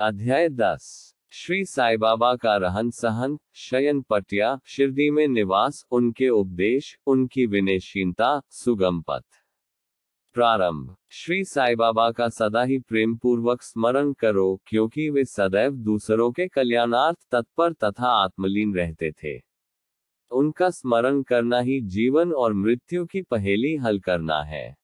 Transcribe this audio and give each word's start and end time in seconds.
अध्याय 0.00 0.48
दस। 0.48 1.14
श्री 1.30 1.64
साई 1.64 1.96
बाबा 1.96 2.34
का 2.36 2.56
रहन 2.56 2.90
सहन, 2.90 3.38
शयन 3.54 4.02
पटिया, 4.02 4.60
शिरडी 4.66 5.10
में 5.10 5.28
निवास, 5.28 5.86
उनके 5.90 6.28
उपदेश, 6.28 6.98
उनकी 7.06 7.46
विनयशीलता 7.46 8.42
सुगम 8.50 9.02
पथ 9.02 9.24
प्रारंभ। 10.34 10.96
श्री 11.10 11.44
साई 11.44 11.74
बाबा 11.74 12.10
का 12.10 12.28
सदा 12.28 12.62
ही 12.62 12.78
प्रेम 12.78 13.16
पूर्वक 13.16 13.62
स्मरण 13.62 14.12
करो, 14.12 14.60
क्योंकि 14.66 15.10
वे 15.10 15.24
सदैव 15.24 15.72
दूसरों 15.72 16.32
के 16.32 16.48
कल्याणार्थ 16.48 17.18
तत्पर 17.30 17.72
तथा 17.72 18.08
आत्मलीन 18.08 18.74
रहते 18.74 19.12
थे। 19.12 19.38
उनका 20.30 20.70
स्मरण 20.70 21.22
करना 21.22 21.60
ही 21.60 21.80
जीवन 21.80 22.32
और 22.32 22.52
मृत्यु 22.52 23.06
की 23.06 23.22
पहेली 23.22 23.76
हल 23.76 24.00
करना 24.00 24.42
है। 24.42 24.76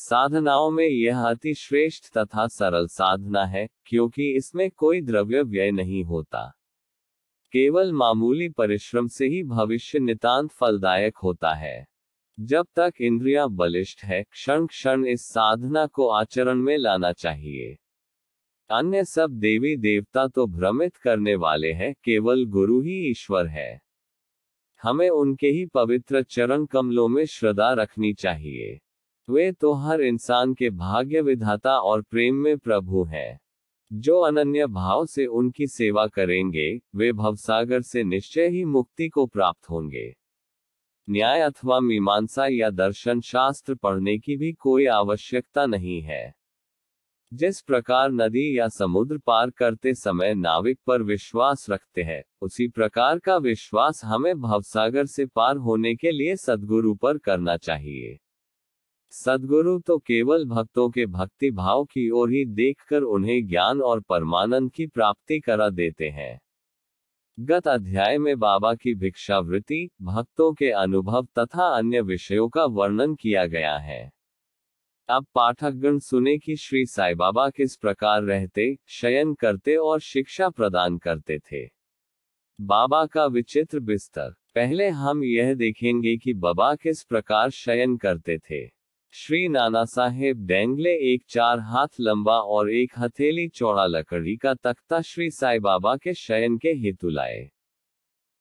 साधनाओं 0.00 0.70
में 0.70 0.88
यह 0.88 1.20
अति 1.20 1.54
श्रेष्ठ 1.54 2.18
तथा 2.18 2.46
सरल 2.46 2.86
साधना 2.86 3.44
है, 3.44 3.68
क्योंकि 3.84 4.36
इसमें 4.36 4.70
कोई 4.70 5.00
द्रव्य 5.00 5.42
व्यय 5.42 5.70
नहीं 5.70 6.04
होता। 6.04 6.52
केवल 7.52 7.92
मामूली 7.92 8.48
परिश्रम 8.48 9.08
से 9.08 9.26
ही 9.26 9.42
भविष्य 9.44 9.98
नितांत 9.98 10.50
फलदायक 10.50 11.16
होता 11.16 11.54
है। 11.54 11.86
जब 12.40 12.66
तक 12.76 12.92
इंद्रियाँ 13.00 13.50
बलिष्ठ 13.50 14.04
है, 14.04 14.22
क्षण 14.22 14.66
क्षण 14.66 15.06
इस 15.06 15.22
साधना 15.22 15.86
को 15.86 16.08
आचरण 16.08 16.54
में 16.54 16.78
लाना 16.78 17.12
चाहिए। 17.12 17.78
अन्य 18.70 19.04
सब 19.04 19.30
देवी 19.30 19.76
देवता 19.76 20.28
तो 20.28 20.46
भ्रमित 20.46 20.96
करने 20.96 21.34
वाले 21.34 21.72
हैं, 21.72 21.94
केवल 22.04 22.44
गुरु 22.44 22.80
ही 22.80 23.10
ईश्वर 23.10 23.46
है। 23.46 23.80
हमें 24.82 25.10
उनके 25.10 25.46
ही 25.46 25.66
पवित्र 25.66 26.22
चरण 26.22 26.66
कमलों 26.66 27.08
में 27.08 27.26
श्रद्धा 27.26 27.72
रखनी 27.72 28.14
चाहिए। 28.14 28.80
वे 29.30 29.52
तो 29.52 29.72
हर 29.72 30.00
इंसान 30.00 30.54
के 30.54 30.70
भाग्य 30.70 31.20
विधाता 31.20 31.78
और 31.78 32.02
प्रेम 32.02 32.34
में 32.34 32.58
प्रभु 32.58 33.04
हैं। 33.04 33.40
जो 33.92 34.20
अनन्य 34.20 34.66
भाव 34.66 35.06
से 35.06 35.26
उनकी 35.26 35.66
सेवा 35.66 36.06
करेंगे, 36.06 36.80
वे 36.96 37.12
भवसागर 37.12 37.82
से 37.82 38.04
निश्चय 38.04 38.48
ही 38.48 38.64
मुक्ति 38.64 39.08
को 39.08 39.26
प्राप्त 39.26 39.70
होंगे। 39.70 40.16
न्याय 41.10 41.40
अथवा 41.40 41.80
मीमांसा 41.80 42.46
या 42.46 42.70
दर्शन 42.70 43.20
शास्त्र 43.20 43.74
पढ़ने 43.74 44.18
की 44.18 44.36
भी 44.36 44.52
कोई 44.52 44.86
आवश्यकता 44.86 45.66
नहीं 45.66 46.02
है। 46.02 46.34
जिस 47.34 47.60
प्रकार 47.60 48.10
नदी 48.10 48.58
या 48.58 48.68
समुद्र 48.68 49.18
पार 49.18 49.50
करते 49.50 49.94
समय 49.94 50.34
नाविक 50.34 50.80
पर 50.86 51.02
विश्वास 51.02 51.70
रखते 51.70 52.02
हैं, 52.02 52.24
उसी 52.42 52.68
प्रकार 52.68 53.18
का 53.18 53.36
विश्वास 53.36 54.04
हमें 54.04 54.40
भवसागर 54.40 55.06
से 55.06 55.26
पार 55.26 55.56
होने 55.56 55.94
के 55.94 56.10
लिए 56.10 56.36
सदगुरु 56.36 56.94
पर 56.94 57.18
करना 57.18 57.56
चाहिए। 57.56 58.18
सदगुरु 59.10 59.80
तो 59.80 59.98
केवल 59.98 60.44
भक्तों 60.44 60.90
के 60.90 61.06
भक्ति 61.06 61.50
भाव 61.50 61.84
की 61.84 62.10
ओर 62.10 62.30
ही 62.30 62.44
देखकर 62.44 63.02
उन्हें 63.02 63.46
ज्ञान 63.46 63.80
और 63.80 64.00
परमानंद 64.00 64.72
की 64.72 64.86
प्राप्ति 64.86 65.40
करा 65.40 65.68
देते 65.68 66.08
हैं। 66.08 66.40
गत 67.40 67.68
अध्याय 67.68 68.18
में 68.18 68.38
बाबा 68.38 68.74
की 68.74 68.94
भिक्षावृत्ति, 68.94 69.90
भक्तों 70.02 70.52
के 70.52 70.70
अनुभव 70.70 71.26
तथा 71.38 71.76
अन्य 71.76 72.00
विषयों 72.00 72.48
का 72.48 72.64
वर्णन 72.64 73.14
किया 73.14 73.46
गया 73.46 73.78
है। 73.78 74.12
अब 75.08 75.26
पाठकगण 75.34 75.98
सुने 75.98 76.38
कि 76.38 76.56
श्री 76.56 76.86
साई 76.86 77.14
बाबा 77.14 77.50
किस 77.50 77.76
प्रकार 77.76 78.22
रहते, 78.22 78.78
शयन 78.86 79.34
करते 79.34 79.76
और 79.76 80.00
शिक्षा 80.00 80.50
प्रदान 80.50 80.98
करते 80.98 81.38
थे। 81.38 81.66
बाबा 82.60 83.06
का 83.06 83.26
विचित्र 83.26 83.80
बिस्तर। 83.80 84.30
पहले 84.54 84.88
हम 84.88 85.24
यह 85.24 85.54
देखेंगे 85.54 86.16
कि 86.16 86.34
बाबा 86.34 86.74
किस 86.74 87.04
प्रकार 87.04 87.50
शयन 87.50 87.96
करते 87.96 88.38
थे। 88.38 88.77
श्री 89.12 89.48
नाना 89.48 89.84
साहेब 89.84 90.44
डेंगले 90.46 90.90
एक 91.12 91.22
चार 91.28 91.58
हाथ 91.58 92.00
लंबा 92.00 92.32
और 92.32 92.70
एक 92.70 92.92
हथेली 92.98 93.46
चौड़ा 93.48 93.86
लकड़ी 93.86 94.36
का 94.36 94.54
तख्ता 94.54 95.00
श्री 95.00 95.30
साई 95.30 95.58
बाबा 95.58 95.96
के 95.96 96.14
शयन 96.14 96.56
के 96.58 96.68
हेतु 96.68 97.08
लाए। 97.08 97.40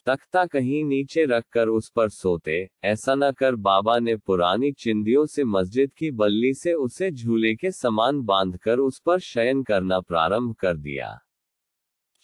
तख्ता 0.07 0.45
कहीं 0.45 0.83
नीचे 0.83 1.25
रखकर 1.25 1.67
उस 1.67 1.89
पर 1.89 2.09
सोते, 2.09 2.69
ऐसा 2.83 3.15
न 3.15 3.31
कर 3.31 3.55
बाबा 3.55 3.97
ने 3.99 4.15
पुरानी 4.15 4.71
चिंदियों 4.71 5.25
से 5.25 5.43
मस्जिद 5.43 5.91
की 5.97 6.11
बल्ली 6.11 6.53
से 6.53 6.73
उसे 6.73 7.11
झूले 7.11 7.53
के 7.55 7.71
समान 7.71 8.21
बांधकर 8.21 8.79
उस 8.79 8.99
पर 8.99 9.19
शयन 9.19 9.63
करना 9.63 9.99
प्रारंभ 9.99 10.55
कर 10.55 10.77
दिया। 10.77 11.17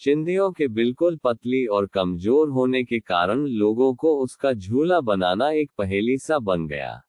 चिंदियों 0.02 0.52
के 0.52 0.68
बिल्कुल 0.68 1.18
पतली 1.18 1.66
और 1.66 1.86
कमज़ोर 1.86 2.50
होने 2.50 2.84
के 2.84 3.00
कारण 3.00 3.46
लोगों 3.48 3.94
को 3.96 4.16
उसका 4.20 4.54
झूला 4.54 5.02
बनाना 5.02 5.52
एक 5.52 5.72
पहेली 5.78 6.18
सा 6.18 6.40
बन 6.40 6.68
गया। 6.68 7.02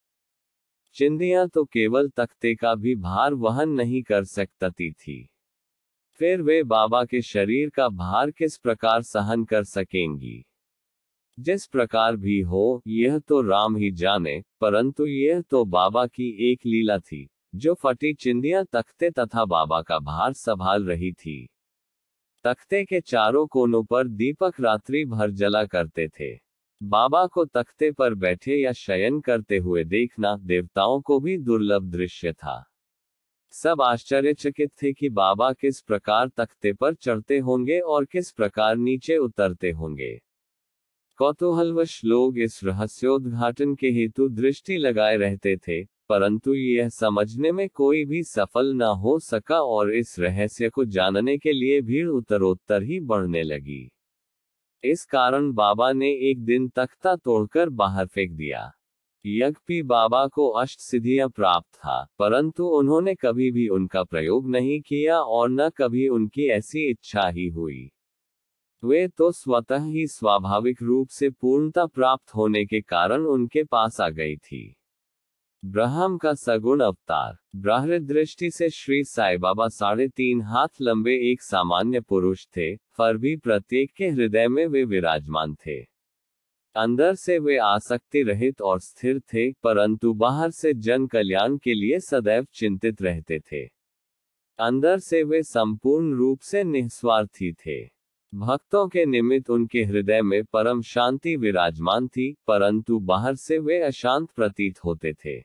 चिंदियाँ 0.95 1.49
तो 1.49 1.65
केवल 1.65 2.09
तख्ते 2.09 2.55
का 2.55 2.75
भी 2.75 2.95
भार 2.95 3.35
वहन 3.35 3.69
नहीं 3.69 4.03
कर 4.03 4.25
सकती 4.25 4.93
थी। 4.93 5.31
फिर 6.13 6.43
वे 6.43 6.63
बाबा 6.63 7.05
के 7.05 7.23
शरीर 7.23 7.69
का 7.69 7.89
भार 7.89 8.31
किस 8.31 8.59
प्रकार 8.59 9.03
सहन 9.03 9.45
कर 9.45 9.65
सकेंगी? 9.65 10.45
जिस 11.41 11.67
प्रकार 11.67 12.17
भी 12.17 12.41
हो, 12.41 12.83
यह 12.87 13.19
तो 13.19 13.41
राम 13.41 13.77
ही 13.77 13.91
जाने, 13.91 14.43
परंतु 14.61 15.07
यह 15.07 15.41
तो 15.41 15.65
बाबा 15.65 16.07
की 16.07 16.53
एक 16.53 16.61
लीला 16.67 16.99
थी, 16.99 17.31
जो 17.55 17.75
फटी 17.75 18.15
चिंदियाँ 18.15 18.65
तख्ते 18.73 19.11
तथा 19.11 19.45
बाबा 19.45 19.83
का 19.83 19.99
भार 19.99 20.33
संभाल 20.33 20.85
रही 20.85 21.13
थी। 21.13 21.49
तख्ते 22.45 22.85
के 22.85 23.01
चारों 23.01 23.47
कोनों 23.47 23.85
पर 23.85 24.09
दीपक 24.09 24.61
रात्रि 24.61 25.05
भर 25.05 25.31
जला 25.31 25.65
करते 25.65 26.09
थे। 26.09 26.44
बाबा 26.85 27.27
को 27.27 27.45
तख्ते 27.45 27.91
पर 27.93 28.15
बैठे 28.15 28.57
या 28.57 28.73
शयन 28.73 29.21
करते 29.21 29.57
हुए 29.57 29.85
देखना 29.85 30.37
देवताओं 30.37 31.01
को 31.01 31.19
भी 31.21 31.37
दुर्लभ 31.39 31.91
दृश्य 31.91 32.33
था। 32.33 32.65
सब 33.55 33.83
आश्चर्यचकित 33.83 34.71
थे 34.83 34.93
कि 34.93 35.09
बाबा 35.09 35.53
किस 35.53 35.81
प्रकार 35.81 36.29
तख्ते 36.29 36.73
पर 36.73 36.95
चढ़ते 36.95 37.39
होंगे 37.39 37.79
और 37.81 38.05
किस 38.05 38.31
प्रकार 38.33 38.77
नीचे 38.77 39.17
उतरते 39.17 39.71
होंगे। 39.71 40.13
कौतूहलवश 41.19 42.01
लोग 42.05 42.39
इस 42.39 42.61
रहस्योद्घाटन 42.65 43.75
के 43.75 43.91
हेतु 43.91 44.29
दृष्टि 44.29 44.77
लगाए 44.77 45.17
रहते 45.17 45.57
थे, 45.57 45.83
परंतु 45.85 46.55
यह 46.55 46.89
समझने 46.89 47.53
में 47.53 47.69
कोई 47.69 48.05
भी 48.05 48.23
सफल 48.23 48.73
न 48.75 48.83
हो 48.83 49.19
सका 49.19 49.61
और 49.63 49.95
इस 49.95 50.19
रहस्य 50.19 50.69
को 50.69 50.85
जानने 50.85 51.39
के 51.39 51.53
लिए 51.53 51.81
भीड़ 51.81 52.09
उत्तरोत्तर 52.09 52.83
ही 52.83 53.01
बढ़ने 53.01 53.43
लगी। 53.43 53.91
इस 54.85 55.05
कारण 55.05 55.53
बाबा 55.53 55.93
ने 55.93 56.09
एक 56.31 56.45
दिन 56.45 56.69
तख्ता 56.69 57.15
तोड़कर 57.17 57.69
बाहर 57.69 58.07
फेंक 58.07 58.33
दिया। 58.33 58.61
यज्ञपी 59.25 59.83
बाबा 59.83 60.27
को 60.27 60.49
अष्ट 60.49 60.81
सिद्धियाँ 60.81 61.29
प्राप्त 61.29 61.77
था, 61.77 62.07
परंतु 62.19 62.67
उन्होंने 62.69 63.15
कभी 63.15 63.51
भी 63.51 63.67
उनका 63.69 64.03
प्रयोग 64.05 64.51
नहीं 64.51 64.81
किया 64.81 65.19
और 65.19 65.51
न 65.51 65.69
कभी 65.69 66.07
उनकी 66.09 66.49
ऐसी 66.49 66.91
इच्छा 66.91 67.29
ही 67.29 67.49
हुई। 67.49 67.91
वे 68.83 69.09
तो 69.09 69.33
स्वतः 69.33 69.85
ही 69.85 70.07
स्वाभाविक 70.07 70.83
रूप 70.83 71.09
से 71.09 71.31
पूर्णता 71.31 71.87
प्राप्त 71.87 72.35
होने 72.35 72.65
के 72.67 72.81
कारण 72.81 73.27
उनके 73.27 73.65
पास 73.65 74.01
आ 74.01 74.09
गई 74.11 74.37
थी। 74.37 74.77
ब्रह्म 75.63 76.17
का 76.19 76.35
सगुण 76.35 76.81
अवतार 76.81 77.37
ब्राह्र 77.57 77.99
दृष्टि 77.99 78.51
से 78.51 78.71
श्री 78.71 79.05
साई 79.05 79.37
बाबा 79.37 79.69
साढ़े 79.69 80.09
तीन 80.09 80.43
हाथ 80.43 80.81
लंबे 80.81 81.15
एक 81.31 81.43
सामान्य 81.43 82.01
पुरुष 82.01 82.47
थे 82.47 82.75
पर 82.99 83.17
भी 83.17 83.37
प्रत्येक 83.37 83.93
के 83.93 84.09
हृदय 84.09 84.49
में 84.49 84.67
वे 84.67 84.85
विराजमान 84.85 85.55
थे। 85.55 85.81
अंदर 86.77 87.15
से 87.15 87.39
वे 87.39 87.57
आसक्ति 87.57 88.23
रहित 88.23 88.61
और 88.63 88.81
स्थिर 88.81 89.21
थे, 89.21 89.53
परंतु 89.53 90.15
बाहर 90.15 90.51
से 90.51 90.75
जन 90.75 91.07
कल्याण 91.07 91.57
के 91.57 91.75
लिए 91.75 92.01
सदैव 92.01 92.47
चिंतित 92.53 93.03
रहते 93.03 93.39
थे। 93.39 93.65
अंदर 94.59 94.99
से 94.99 95.23
वे 95.23 95.43
संपूर्ण 95.43 96.15
रूप 96.15 96.41
से 96.41 96.65
निस्वार्थी 96.65 97.53
थे। 97.53 97.85
भक्तों 98.35 98.89
के 98.89 99.07
निमित्त 99.07 99.51
उनके 99.51 99.85
हृदय 99.85 100.23
में 100.23 100.45
परम 100.45 100.83
शांति 100.83 101.37
विराजमान 101.37 102.09
थी, 102.09 102.37
परंतु 102.47 102.99
बाहर 102.99 103.35
से 103.35 103.59
वे 103.59 103.81
अशांत 103.81 104.31
प्रतीत 104.31 104.85
होते 104.85 105.13
थे। 105.13 105.39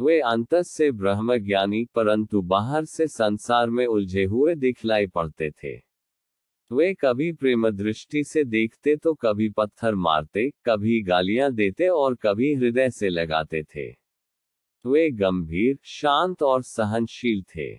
वे 0.00 0.20
अंत 0.20 0.54
से 0.54 0.90
ब्रह्म 0.90 1.36
ज्ञानी 1.38 1.84
परंतु 1.94 2.42
बाहर 2.42 2.84
से 2.84 3.06
संसार 3.06 3.70
में 3.70 3.86
उलझे 3.86 4.24
हुए 4.24 4.54
दिखलाई 4.54 5.06
पड़ते 5.06 5.50
थे। 5.50 5.89
वे 6.72 6.94
कभी 6.94 7.32
प्रेम 7.32 7.70
दृष्टि 7.70 8.24
से 8.24 8.44
देखते 8.44 8.96
तो 8.96 9.14
कभी 9.14 9.48
पत्थर 9.48 9.94
मारते, 9.94 10.50
कभी 10.50 11.02
गालियाँ 11.02 11.52
देते 11.52 11.88
और 11.88 12.14
कभी 12.14 12.54
हृदय 12.54 12.90
से 12.90 13.08
लगाते 13.08 13.62
थे। 13.62 13.90
वे 14.86 15.10
गंभीर, 15.10 15.78
शांत 15.82 16.42
और 16.42 16.62
सहनशील 16.62 17.42
थे। 17.42 17.74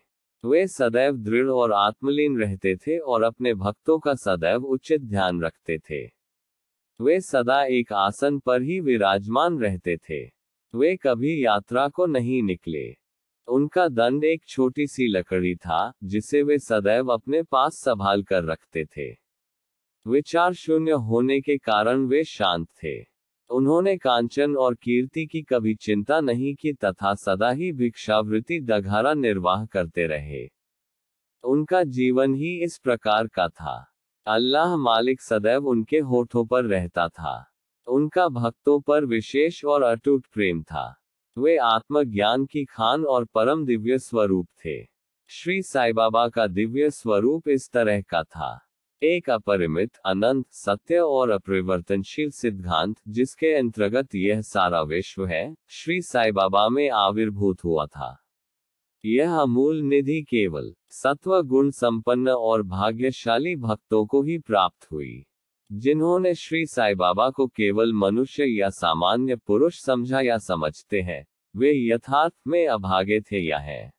वे 0.45 0.67
सदैव 0.67 1.17
दृढ़ 1.17 1.47
और 1.47 1.71
आत्मलीन 1.71 2.37
रहते 2.37 2.75
थे 2.75 2.97
और 2.97 3.23
अपने 3.23 3.53
भक्तों 3.53 3.99
का 3.99 4.15
सदैव 4.15 4.65
उचित 4.65 5.01
ध्यान 5.01 5.41
रखते 5.41 5.77
थे। 5.77 6.05
वे 6.99 7.21
सदा 7.21 7.63
एक 7.63 7.93
आसन 7.93 8.39
पर 8.39 8.61
ही 8.61 8.79
विराजमान 8.79 9.59
रहते 9.59 9.97
थे। 9.97 10.25
वे 10.73 10.95
कभी 10.95 11.45
यात्रा 11.45 11.87
को 11.87 12.05
नहीं 12.05 12.43
निकले। 12.43 13.00
उनका 13.47 13.87
दंड 13.87 14.23
एक 14.23 14.45
छोटी 14.45 14.87
सी 14.87 15.07
लकड़ी 15.07 15.55
था, 15.55 15.93
जिसे 16.03 16.43
वे 16.43 16.59
सदैव 16.59 17.07
अपने 17.07 17.43
पास 17.43 17.75
संभाल 17.75 18.23
कर 18.23 18.43
रखते 18.43 18.85
थे। 18.85 19.17
विचार 20.07 20.53
शून्य 20.53 20.91
होने 20.91 21.41
के 21.41 21.57
कारण 21.57 22.05
वे 22.05 22.23
शांत 22.23 22.67
थे। 22.67 23.03
उन्होंने 23.49 23.97
कांचन 23.97 24.55
और 24.55 24.75
कीर्ति 24.75 25.25
की 25.25 25.41
कभी 25.41 25.75
चिंता 25.75 26.21
नहीं 26.21 26.55
की 26.55 26.73
तथा 26.73 27.15
सदा 27.15 27.51
ही 27.51 27.71
भिक्षावृत्ति 27.71 28.59
दघारा 28.59 29.13
निर्वाह 29.13 29.65
करते 29.65 30.07
रहे। 30.07 30.47
उनका 31.43 31.83
जीवन 31.83 32.35
ही 32.35 32.63
इस 32.63 32.77
प्रकार 32.77 33.27
का 33.27 33.47
था। 33.47 33.93
अल्लाह 34.25 34.77
मालिक 34.77 35.21
सदैव 35.21 35.67
उनके 35.67 35.99
होठों 35.99 36.45
पर 36.45 36.65
रहता 36.65 37.07
था। 37.07 37.51
उनका 37.87 38.27
भक्तों 38.27 38.79
पर 38.81 39.05
विशेष 39.05 39.65
और 39.65 39.81
अटूट 39.81 40.27
प्रेम 40.33 40.63
था। 40.63 41.00
वे 41.37 41.57
आत्मज्ञान 41.57 42.45
की 42.45 42.65
खान 42.65 43.05
और 43.05 43.25
परम 43.25 43.65
दिव्य 43.65 43.99
स्वरूप 43.99 44.47
थे। 44.65 44.83
श्री 45.27 45.61
साई 45.61 45.93
बाबा 45.93 46.27
का 46.27 46.47
दिव्य 46.47 46.89
स्वरूप 46.89 47.47
इस 47.47 47.69
तरह 47.71 48.01
का 48.01 48.23
था। 48.23 48.61
एक 49.03 49.29
अपरिमित, 49.29 49.95
अनंत, 50.05 50.45
सत्य 50.51 50.97
और 50.97 51.29
अपरिवर्तनशील 51.29 52.31
सिद्धांत 52.31 52.95
जिसके 53.07 53.53
अंतर्गत 53.53 54.15
यह 54.15 54.41
सारा 54.41 54.81
विश्व 54.81 55.25
है, 55.25 55.55
श्री 55.67 56.01
साई 56.01 56.31
बाबा 56.31 56.69
में 56.69 56.89
आविर्भूत 56.89 57.63
हुआ 57.63 57.85
था। 57.85 58.17
यह 59.05 59.35
अमूल 59.35 59.81
निधि 59.81 60.21
केवल 60.21 60.73
सत्व 60.89 61.41
गुण 61.41 61.71
संपन्न 61.71 62.29
और 62.29 62.63
भाग्यशाली 62.63 63.55
भक्तों 63.55 64.05
को 64.05 64.23
ही 64.23 64.37
प्राप्त 64.37 64.91
हुई। 64.91 65.25
जिन्होंने 65.71 66.35
श्री 66.35 66.65
साई 66.65 66.95
बाबा 66.95 67.29
को 67.29 67.47
केवल 67.47 67.93
मनुष्य 67.93 68.45
या 68.45 68.69
सामान्य 68.69 69.35
पुरुष 69.35 69.79
समझा 69.79 70.21
या 70.21 70.37
समझते 70.37 71.01
हैं, 71.01 71.25
वे 71.55 71.71
यथार्थ 71.73 72.33
में 72.47 72.67
अभागे 72.67 73.21
थे 73.21 73.39
या 73.39 73.57
है। 73.57 73.91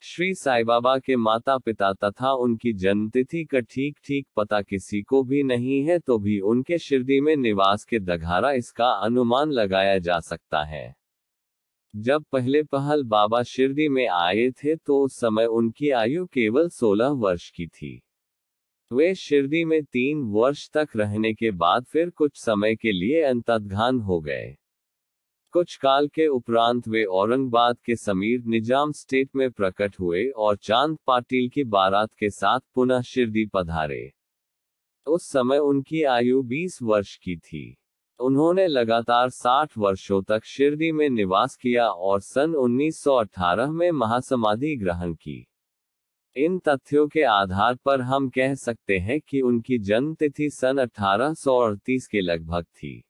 श्री 0.00 0.34
साई 0.34 0.64
बाबा 0.64 0.98
के 0.98 1.16
माता 1.16 1.58
पिता 1.58 1.92
तथा 1.92 2.32
उनकी 2.32 2.72
जन्मतिथि 2.72 3.44
का 3.44 3.60
ठीक 3.60 3.98
ठीक 4.04 4.26
पता 4.36 4.62
किसी 4.62 5.02
को 5.02 5.22
भी 5.22 5.42
नहीं 5.42 5.82
है 5.84 5.98
तो 5.98 6.18
भी 6.18 6.40
उनके 6.40 6.78
शिरडी 6.78 7.20
में 7.20 7.36
निवास 7.36 7.84
के 7.84 7.98
दघारा 7.98 8.52
इसका 8.52 8.90
अनुमान 8.90 9.52
लगाया 9.52 9.98
जा 9.98 10.20
सकता 10.20 10.64
है। 10.64 10.94
जब 11.96 12.24
पहले 12.32 12.62
पहल 12.62 13.04
बाबा 13.04 13.42
शिरडी 13.42 13.88
में 13.88 14.06
आए 14.08 14.50
थे 14.50 14.76
तो 14.76 15.04
उस 15.04 15.16
समय 15.16 15.46
उनकी 15.46 15.90
आयु 15.90 16.26
केवल 16.26 16.68
16 16.68 17.08
वर्ष 17.08 17.50
की 17.50 17.66
थी। 17.66 18.02
वे 18.92 19.14
शिरडी 19.14 19.64
में 19.64 19.84
तीन 19.84 20.22
वर्ष 20.22 20.70
तक 20.70 20.88
रहने 20.96 21.34
के 21.34 21.50
बाद 21.50 21.84
फिर 21.84 22.10
कुछ 22.10 22.36
समय 22.36 22.74
के 22.74 22.92
लिए 22.92 23.22
अंतर्धान 23.22 24.00
हो 24.00 24.20
गए। 24.20 24.56
कुछ 25.50 25.76
काल 25.76 26.08
के 26.08 26.26
उपरांत 26.26 26.88
वे 26.88 27.04
औरंगाबाद 27.04 27.76
के 27.84 27.96
समीर 27.96 28.42
निज़ाम 28.46 28.92
स्टेट 28.92 29.30
में 29.36 29.50
प्रकट 29.50 30.00
हुए 30.00 30.28
और 30.28 30.56
चाँद 30.56 30.98
पाटिल 31.06 31.48
की 31.48 31.64
बारात 31.64 32.14
के 32.14 32.30
साथ 32.30 32.60
पुनः 32.74 33.00
शिरडी 33.00 33.46
पधारे। 33.46 34.12
उस 35.06 35.22
समय 35.22 35.58
उनकी 35.58 36.02
आयु 36.02 36.42
20 36.42 36.78
वर्ष 36.82 37.16
की 37.16 37.36
थी। 37.36 37.78
उन्होंने 38.20 38.66
लगातार 38.66 39.30
60 39.30 39.78
वर्षों 39.78 40.22
तक 40.22 40.44
शिरडी 40.44 40.92
में 40.92 41.10
निवास 41.10 41.56
किया 41.56 41.88
और 41.88 42.20
सन 42.20 42.54
1918 42.54 43.70
में 43.70 43.90
महासमाधि 43.90 44.76
ग्रहण 44.76 45.14
की। 45.14 45.51
इन 46.36 46.58
तथ्यों 46.58 47.06
के 47.08 47.22
आधार 47.22 47.74
पर 47.74 48.00
हम 48.00 48.28
कह 48.28 48.54
सकते 48.54 48.98
हैं 48.98 49.20
कि 49.20 49.40
उनकी 49.40 49.78
जन्म 49.78 50.14
तिथि 50.14 50.50
सन 50.50 50.78
अठारह 50.78 51.34
सौ 51.34 51.56
अड़तीस 51.58 52.06
के 52.06 52.20
लगभग 52.20 52.64
थी। 52.64 53.02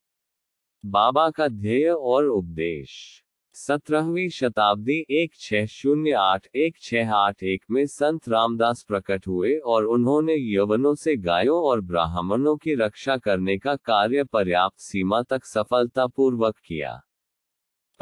बाबा 0.85 1.31
का 1.31 1.49
ध्येय 1.49 1.89
और 1.89 2.27
उपदेश। 2.27 3.23
सत्रहवीं 3.55 4.29
शताब्दी 4.29 5.07
एक 5.11 5.35
छह 5.35 5.67
शून्य 5.67 6.13
आठ 6.13 6.47
एक 6.55 6.77
छह 6.81 7.13
आठ 7.13 7.43
एक 7.43 7.65
में 7.71 7.87
संत 7.87 8.29
रामदास 8.29 8.83
प्रकट 8.83 9.27
हुए 9.27 9.57
और 9.57 9.85
उन्होंने 9.85 10.37
यवनों 10.55 10.95
से 10.95 11.17
गायों 11.17 11.63
और 11.63 11.81
ब्राह्मणों 11.81 12.57
की 12.57 12.75
रक्षा 12.75 13.17
करने 13.17 13.59
का 13.59 13.77
कार्य 13.77 14.25
पर्याप्त 14.25 14.79
सीमा 14.79 15.23
तक 15.23 15.45
सफलतापूर्वक 15.45 16.59
किया। 16.67 17.01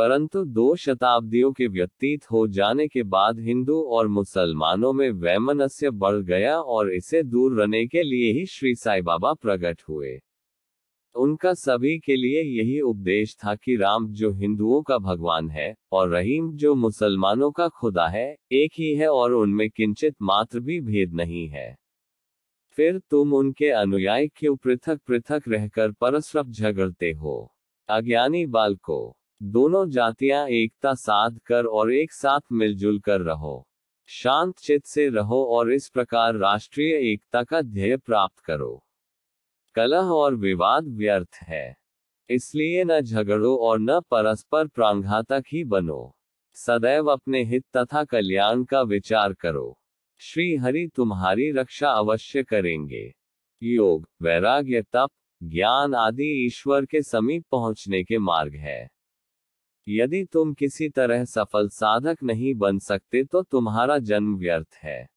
परंतु 0.00 0.44
दो 0.44 0.76
शताब्दियों 0.76 1.52
के 1.52 1.67
व्यतीत 1.67 2.31
हो 2.31 2.49
जाने 2.49 2.88
के 2.88 3.02
बाद 3.02 3.41
हिंदू 3.41 3.82
और 3.82 4.08
मुसलमानों 4.08 4.93
में 4.93 5.11
वैमनस्य 5.11 5.91
बढ़ 5.91 6.17
गया 6.17 6.61
और 6.61 6.93
इसे 6.93 7.23
दूर 7.23 7.61
रहने 7.61 7.87
के 7.87 8.02
लिए 8.02 8.32
ही 8.32 8.47
श्री 8.47 8.75
साई 8.75 9.02
बाबा 9.02 9.35
प्रकट 9.35 9.82
हुए। 9.88 10.20
उनका 11.14 11.55
सभी 11.55 11.99
के 11.99 12.17
लिए 12.17 12.43
यही 12.43 12.81
उपदेश 12.81 13.37
था 13.44 13.55
कि 13.55 13.76
राम 13.76 14.12
जो 14.12 14.32
हिंदुओं 14.32 14.82
का 14.82 14.99
भगवान 14.99 15.50
है 15.50 15.75
और 15.93 16.08
रहीम 16.08 16.53
जो 16.53 16.75
मुसलमानों 16.75 17.50
का 17.50 17.69
खुदा 17.69 18.08
है, 18.08 18.37
एक 18.53 18.70
ही 18.79 18.94
है 18.94 19.08
और 19.08 19.32
उनमें 19.32 19.70
किंचित 19.70 20.17
मात्र 20.23 20.61
भी 20.61 20.81
भेद 20.81 21.12
नहीं 21.12 21.49
है। 21.49 21.79
फिर 22.70 22.99
तुम 22.99 23.35
उनके 23.35 23.70
अनुयायी 23.70 24.29
क्यों 24.29 24.56
पृथक 24.56 25.00
पृथक 25.06 25.43
रहकर 25.49 25.93
परस्पर 25.93 26.43
झगड़ते 26.43 27.12
हो? 27.12 27.55
अज्ञानी 27.88 28.46
बाल 28.46 28.76
को 28.76 29.17
दोनों 29.42 29.90
जातियाँ 29.90 30.48
एकता 30.48 30.94
साध 30.94 31.38
कर 31.38 31.64
और 31.64 31.92
एक 31.92 32.12
साथ 32.12 32.40
मिलजुल 32.52 33.00
कर 33.00 33.20
रहो। 33.20 33.69
शांत 34.06 34.58
चित 34.58 34.84
से 34.84 35.08
रहो 35.08 35.44
और 35.44 35.72
इस 35.72 35.88
प्रकार 35.88 36.34
राष्ट्रीय 36.34 37.12
एकता 37.12 37.42
का 37.42 37.62
ध्येय 37.62 37.96
प्राप्त 37.96 38.38
करो। 38.38 38.84
कलह 39.75 39.98
और 39.98 40.34
विवाद 40.34 40.84
व्यर्थ 40.88 41.34
है। 41.42 41.76
इसलिए 42.31 42.84
न 42.84 43.00
झगड़ो 43.00 43.56
और 43.56 43.78
न 43.81 44.00
परस्पर 44.00 44.66
प्रांघातक 44.66 45.43
ही 45.52 45.64
बनो। 45.64 46.16
सदैव 46.54 47.06
अपने 47.06 47.44
हित 47.44 47.64
तथा 47.76 48.04
कल्याण 48.04 48.64
का 48.64 48.82
विचार 48.82 49.32
करो। 49.32 49.78
श्री 50.19 50.56
हरि 50.56 50.90
तुम्हारी 50.96 51.52
रक्षा 51.52 51.90
अवश्य 51.90 52.43
करेंगे। 52.43 53.14
योग, 53.62 54.08
वैराग्य, 54.22 54.82
तप, 54.82 55.08
ज्ञान 55.43 55.94
आदि 55.94 56.46
ईश्वर 56.46 56.84
के 56.84 57.02
समीप 57.02 57.44
पहुँचने 57.50 58.04
के 58.04 58.19
मार्ग 58.19 58.54
है। 58.54 59.00
यदि 59.88 60.25
तुम 60.25 60.53
किसी 60.55 60.88
तरह 60.88 61.25
सफल 61.25 61.69
साधक 61.69 62.23
नहीं 62.23 62.55
बन 62.55 62.79
सकते 62.79 63.25
तो 63.25 63.43
तुम्हारा 63.43 63.99
जन्म 63.99 64.37
व्यर्थ 64.37 64.75
है। 64.75 65.09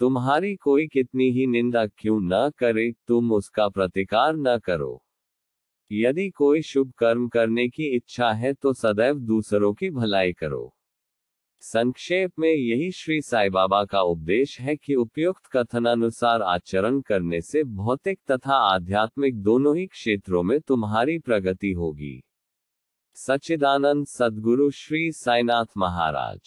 तुम्हारी 0.00 0.54
कोई 0.56 0.86
कितनी 0.86 1.30
ही 1.30 1.46
निंदा 1.46 1.86
क्यों 1.86 2.20
न 2.22 2.50
करे, 2.58 2.92
तुम 3.06 3.32
उसका 3.32 3.68
प्रतिकार 3.68 4.36
न 4.36 4.58
करो। 4.58 5.02
यदि 5.92 6.30
कोई 6.30 6.62
शुभ 6.62 6.92
कर्म 6.98 7.28
करने 7.28 7.68
की 7.68 7.96
इच्छा 7.96 8.32
है 8.32 8.52
तो 8.52 8.72
सदैव 8.72 9.18
दूसरों 9.18 9.74
की 9.74 9.90
भलाई 9.90 10.32
करो। 10.32 10.74
संक्षेप 11.62 12.32
में 12.38 12.48
यही 12.48 12.90
श्री 12.92 13.20
साई 13.22 13.50
बाबा 13.50 13.84
का 13.84 14.00
उपदेश 14.02 14.60
है 14.60 14.76
कि 14.76 14.94
उपयुक्त 14.94 15.46
कथनानुसार 15.52 16.42
आचरण 16.42 17.00
करने 17.00 17.40
से 17.40 17.64
भौतिक 17.64 18.18
तथा 18.30 18.56
आध्यात्मिक 18.74 19.42
दोनों 19.42 19.76
ही 19.76 19.86
क्षेत्रों 19.86 20.42
में 20.42 20.60
तुम्हारी 20.60 21.18
प्रगति 21.18 21.72
होगी। 21.72 22.22
सच्चिदानंद 23.14 24.06
सदगुरु 24.06 24.70
श्री 24.70 25.12
साईनाथ 25.12 25.64
महाराज। 25.76 26.40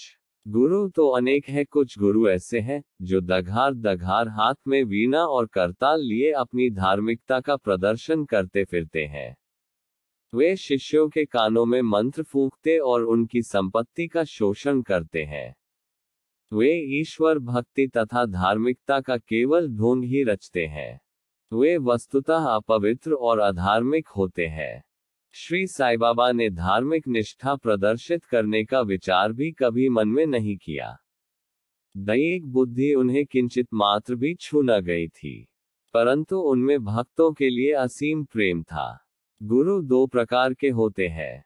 गुरु 0.47 0.89
तो 0.89 1.09
अनेक 1.09 1.49
है, 1.49 1.65
कुछ 1.65 1.99
गुरु 1.99 2.29
ऐसे 2.29 2.59
हैं, 2.59 2.83
जो 3.01 3.21
दघार 3.21 3.73
दघार 3.73 4.27
हाथ 4.27 4.55
में 4.67 4.83
वीणा 4.83 5.25
और 5.25 5.45
करताल 5.45 6.01
लिए 6.01 6.31
अपनी 6.31 6.69
धार्मिकता 6.69 7.39
का 7.39 7.55
प्रदर्शन 7.55 8.25
करते 8.25 8.63
फिरते 8.65 9.05
हैं। 9.05 9.37
वे 10.33 10.55
शिष्यों 10.55 11.09
के 11.09 11.25
कानों 11.25 11.65
में 11.65 11.81
मंत्र 11.81 12.23
फूंकते 12.23 12.77
और 12.77 13.03
उनकी 13.03 13.41
संपत्ति 13.41 14.07
का 14.07 14.23
शोषण 14.23 14.81
करते 14.81 15.23
हैं। 15.23 15.55
वे 16.53 16.99
ईश्वर 16.99 17.39
भक्ति 17.39 17.87
तथा 17.87 18.25
धार्मिकता 18.25 18.99
का 18.99 19.17
केवल 19.17 19.67
ढोंग 19.67 20.03
ही 20.03 20.23
रचते 20.23 20.65
हैं। 20.65 21.01
वे 21.53 21.77
वस्तुतः 21.77 22.45
अपवित्र 22.45 23.13
और 23.13 23.39
अधार्मिक 23.39 24.07
होते 24.07 24.47
हैं। 24.47 24.83
श्री 25.35 25.65
साई 25.67 25.97
बाबा 25.97 26.31
ने 26.31 26.49
धार्मिक 26.49 27.07
निष्ठा 27.07 27.55
प्रदर्शित 27.55 28.23
करने 28.23 28.63
का 28.63 28.79
विचार 28.81 29.31
भी 29.33 29.51
कभी 29.51 29.87
मन 29.89 30.07
में 30.07 30.25
नहीं 30.25 30.55
किया। 30.57 30.95
दैहिक 31.95 32.45
बुद्धि 32.45 32.93
उन्हें 32.93 33.25
किंचित 33.25 33.67
मात्र 33.73 34.15
भी 34.15 34.33
छू 34.35 34.61
न 34.61 34.79
गई 34.81 35.07
थी, 35.07 35.47
परंतु 35.93 36.37
उनमें 36.41 36.83
भक्तों 36.83 37.31
के 37.33 37.49
लिए 37.49 37.71
असीम 37.73 38.23
प्रेम 38.23 38.61
था। 38.63 38.87
गुरु 39.41 39.81
दो 39.81 40.05
प्रकार 40.07 40.53
के 40.53 40.69
होते 40.69 41.07
हैं, 41.07 41.43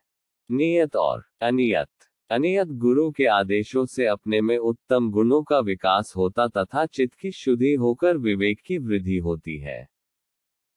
नियत 0.50 0.96
और 0.96 1.24
अनियत। 1.42 1.90
अनियत 2.30 2.68
गुरु 2.68 3.10
के 3.12 3.26
आदेशों 3.28 3.86
से 3.86 4.06
अपने 4.06 4.42
में 4.42 4.58
उत्तम 4.58 5.10
गुणों 5.12 5.42
का 5.44 5.60
विकास 5.60 6.14
होता 6.18 6.48
तथा 6.48 6.86
चित्त 6.86 7.14
की 7.14 7.32
शुद्धि 7.32 7.74
होकर 7.76 8.18
विवेक 8.18 8.62
की 8.66 8.78
वृद्धि 8.78 9.18
होती 9.18 9.58
है। 9.58 9.82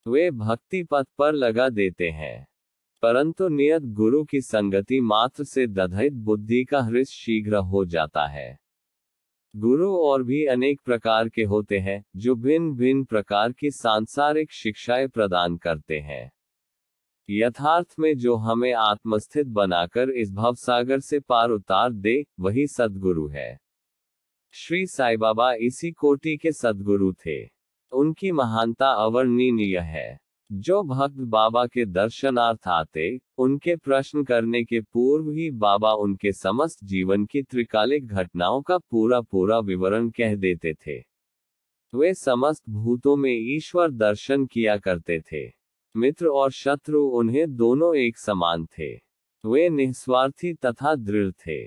वे 0.06 0.30
भक्ति 0.30 0.82
पथ 0.84 1.06
पर 1.18 1.32
लगा 1.34 1.68
देते 1.68 2.10
हैं। 2.10 2.46
परंतु 3.02 3.48
नियत 3.48 3.82
गुरु 3.82 4.24
की 4.24 4.40
संगति 4.40 5.00
मात्र 5.00 5.44
से 5.44 5.66
दधित 5.66 6.12
बुद्धि 6.12 6.64
का 6.64 6.80
हृदय 6.80 7.04
शीघ्र 7.04 7.56
हो 7.56 7.84
जाता 7.84 8.26
है। 8.26 8.58
गुरु 9.56 9.96
और 9.96 10.22
भी 10.22 10.46
अनेक 10.46 10.80
प्रकार 10.84 11.28
के 11.28 11.42
होते 11.42 11.78
हैं, 11.78 12.04
जो 12.16 12.34
भिन्न 12.34 12.74
भिन्न 12.74 13.04
प्रकार 13.04 13.52
की 13.52 13.70
सांसारिक 13.70 14.52
शिक्षाएँ 14.52 15.08
प्रदान 15.08 15.56
करते 15.56 15.98
हैं। 15.98 16.32
यथार्थ 17.30 17.94
में 17.98 18.18
जो 18.18 18.36
हमें 18.36 18.72
आत्मस्थित 18.72 19.46
बनाकर 19.46 20.10
इस 20.10 20.32
भवसागर 20.32 21.00
से 21.00 21.20
पार 21.20 21.50
उतार 21.50 21.92
दे, 21.92 22.24
वही 22.40 22.66
सदगुरु 22.66 23.28
है। 23.28 23.58
श्री 24.52 24.86
साई 24.86 25.16
बाबा 25.16 25.54
इसी 25.54 25.90
कोटि 25.90 26.36
के 26.36 26.52
सदगुरु 26.52 27.12
थे। 27.12 27.46
उनकी 27.92 28.32
महानता 28.32 28.86
अवर्णनीय 28.86 29.78
है। 29.78 30.21
जो 30.54 30.82
भक्त 30.82 31.16
बाबा 31.16 31.66
के 31.66 31.84
दर्शनार्थ 31.84 32.68
आते, 32.68 33.20
उनके 33.38 33.76
प्रश्न 33.76 34.24
करने 34.24 34.64
के 34.64 34.80
पूर्व 34.80 35.30
ही 35.30 35.50
बाबा 35.50 35.92
उनके 35.92 36.32
समस्त 36.32 36.84
जीवन 36.84 37.24
की 37.24 37.42
त्रिकालिक 37.42 38.06
घटनाओं 38.06 38.62
का 38.62 38.78
पूरा 38.78 39.20
पूरा 39.20 39.58
विवरण 39.58 40.10
कह 40.10 40.36
देते 40.36 40.74
थे। 40.74 40.98
वे 41.94 42.14
समस्त 42.14 42.62
भूतों 42.70 43.16
में 43.16 43.38
ईश्वर 43.40 43.90
दर्शन 43.90 44.46
किया 44.46 44.76
करते 44.76 45.20
थे। 45.20 45.52
मित्र 45.96 46.26
और 46.26 46.50
शत्रु 46.50 47.02
उन्हें 47.02 47.56
दोनों 47.56 47.96
एक 47.96 48.18
समान 48.18 48.66
थे। 48.66 48.96
वे 49.46 49.68
निस्वार्थी 49.68 50.54
तथा 50.54 50.94
दृढ़ 50.94 51.30
थे। 51.30 51.66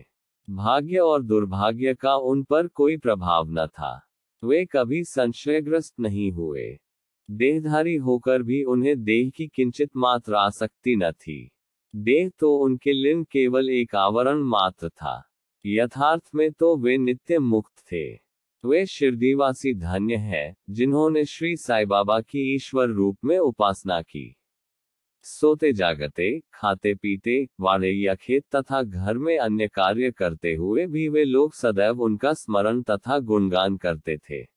भाग्य 0.50 0.98
और 0.98 1.24
दुर्भाग्य 1.24 1.94
का 1.94 2.16
उन 2.16 2.44
पर 2.44 2.68
कोई 2.68 2.98
प्रभाव 2.98 3.46
न 3.50 3.68
था। 3.68 4.02
वे 4.44 4.66
कभी 4.66 5.04
संशयग्रस्त 5.04 6.00
नहीं 6.00 6.32
हुए। 6.32 6.80
देहधारी 7.32 7.96
होकर 7.96 8.44
भी 8.44 8.64
उन्हें 8.64 9.04
देह 9.04 9.30
की 9.30 9.48
किंचित 9.48 9.90
मात्र 9.98 10.34
आसक्ति 10.34 10.96
न 10.96 11.12
थी। 11.12 11.52
देह 11.96 12.32
तो 12.40 12.58
उनके 12.58 12.94
लिंग 12.94 13.26
केवल 13.26 13.70
एक 13.70 13.96
आवरण 13.96 14.38
मात्र 14.38 14.90
था। 14.90 15.24
यथार्थ 15.66 16.24
में 16.36 16.52
तो 16.52 16.78
वे 16.78 16.98
नित्य 16.98 17.40
मुक्त 17.40 17.80
थे। 17.80 18.14
वे 18.66 18.86
शिरदीवासी 18.86 19.74
धन्य 19.74 20.16
है, 20.16 20.56
जिन्होंने 20.70 21.26
श्री 21.26 21.58
साई 21.58 21.86
बाबा 21.86 22.22
की 22.22 22.56
ईश्वर 22.56 22.88
रूप 22.88 23.18
में 23.26 23.40
उपासना 23.40 24.02
की। 24.02 24.38
सोते 25.24 25.74
जागते, 25.74 26.40
खाते 26.54 26.96
पीते, 26.96 27.48
वाड़े 27.60 27.92
या 27.92 28.16
खेत 28.16 28.56
तथा 28.56 28.84
घर 28.84 29.18
में 29.18 29.38
अन्य 29.38 29.68
कार्य 29.68 30.12
करते 30.12 30.56
हुए 30.56 30.88
भी 30.88 31.10
वे 31.10 31.24
लोग 31.26 31.54
सदैव 31.54 32.02
उनका 32.02 32.34
स्मरण 32.34 32.82
तथा 32.82 33.20
गुणगान 33.20 33.78
करते 33.78 34.18
थे। 34.18 34.55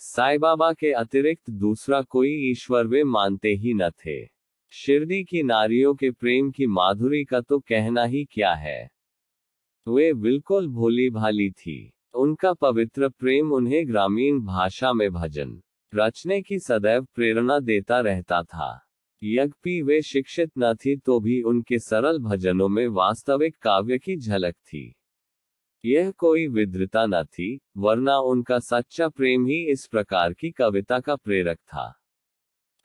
साई 0.00 0.38
बाबा 0.38 0.72
के 0.72 0.92
अतिरिक्त 0.92 1.50
दूसरा 1.50 2.02
कोई 2.02 2.30
ईश्वर 2.50 2.86
वे 2.86 3.04
मानते 3.04 3.48
ही 3.48 3.74
न 3.74 3.90
थे। 3.90 4.26
शिरडी 4.72 5.24
की 5.24 5.42
नारियों 5.42 5.94
के 5.94 6.10
प्रेम 6.10 6.50
की 6.50 6.66
माधुरी 6.66 7.24
का 7.24 7.40
तो 7.40 7.58
कहना 7.58 8.04
ही 8.04 8.24
क्या 8.24 8.54
है? 8.54 8.90
वे 9.88 10.14
बिल्कुल 10.14 10.68
भोली 10.68 11.10
भाली 11.10 11.50
थी। 11.50 11.92
उनका 12.14 12.52
पवित्र 12.52 13.08
प्रेम 13.08 13.52
उन्हें 13.52 13.88
ग्रामीण 13.88 14.40
भाषा 14.40 14.92
में 14.92 15.10
भजन, 15.10 15.62
रचने 15.94 16.42
की 16.42 16.58
सदैव 16.58 17.04
प्रेरणा 17.04 17.58
देता 17.58 18.00
रहता 18.00 18.42
था। 18.42 18.88
यज्ञपी 19.22 19.82
वे 19.82 20.02
शिक्षित 20.02 20.50
न 20.58 20.74
थी 20.74 20.96
तो 20.96 21.20
भी 21.20 21.42
उनके 21.42 21.78
सरल 21.78 22.18
भजनों 22.18 22.68
में 22.68 22.86
वास्तविक 22.86 23.56
काव्य 23.56 23.98
की 23.98 24.16
झलक 24.16 24.54
थी। 24.54 24.94
यह 25.84 26.10
कोई 26.10 26.48
विद्रता 26.48 27.06
न 27.06 27.24
थी, 27.24 27.60
वरना 27.76 28.18
उनका 28.18 28.58
सच्चा 28.58 29.08
प्रेम 29.08 29.46
ही 29.46 29.70
इस 29.70 29.86
प्रकार 29.86 30.32
की 30.32 30.50
कविता 30.50 31.00
का 31.00 31.16
प्रेरक 31.16 31.58
था। 31.58 31.94